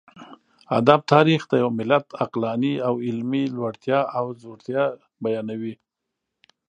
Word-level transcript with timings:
ادب 0.77 1.01
تاريخ 1.13 1.41
د 1.47 1.53
يوه 1.61 1.71
ملت 1.79 2.05
عقلاني 2.21 2.73
او 2.87 2.93
علمي 3.05 3.43
لوړتيا 3.55 3.99
او 4.17 4.25
ځوړتيا 4.41 4.83
بيانوي. 5.23 5.73